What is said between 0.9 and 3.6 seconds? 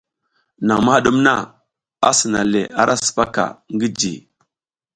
ɗum na, a sina le ara sipaka